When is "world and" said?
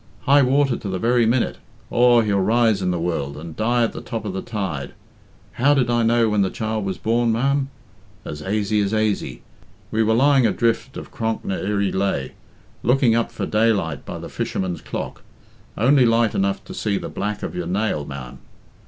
2.99-3.55